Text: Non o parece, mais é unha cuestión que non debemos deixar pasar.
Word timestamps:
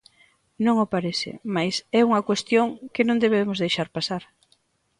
Non 0.65 0.75
o 0.83 0.91
parece, 0.95 1.31
mais 1.55 1.75
é 1.99 2.01
unha 2.09 2.25
cuestión 2.29 2.67
que 2.93 3.05
non 3.07 3.21
debemos 3.23 3.57
deixar 3.63 3.87
pasar. 3.97 4.23